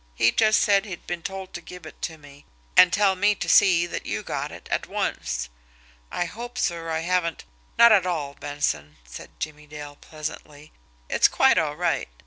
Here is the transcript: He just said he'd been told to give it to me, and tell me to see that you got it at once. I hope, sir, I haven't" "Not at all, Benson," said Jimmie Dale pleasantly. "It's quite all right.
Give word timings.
He 0.15 0.31
just 0.31 0.59
said 0.61 0.83
he'd 0.85 1.05
been 1.05 1.21
told 1.21 1.53
to 1.53 1.61
give 1.61 1.85
it 1.85 2.01
to 2.01 2.17
me, 2.17 2.47
and 2.75 2.91
tell 2.91 3.15
me 3.15 3.35
to 3.35 3.47
see 3.47 3.85
that 3.85 4.07
you 4.07 4.23
got 4.23 4.51
it 4.51 4.67
at 4.71 4.87
once. 4.87 5.47
I 6.11 6.25
hope, 6.25 6.57
sir, 6.57 6.89
I 6.89 7.01
haven't" 7.01 7.45
"Not 7.77 7.91
at 7.91 8.07
all, 8.07 8.33
Benson," 8.33 8.97
said 9.05 9.39
Jimmie 9.39 9.67
Dale 9.67 9.97
pleasantly. 9.97 10.71
"It's 11.07 11.27
quite 11.27 11.59
all 11.59 11.75
right. 11.75 12.09